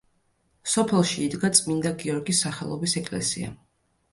[0.75, 3.53] სოფელში იდგა წმინდა გიორგის სახელობის ეკლესია.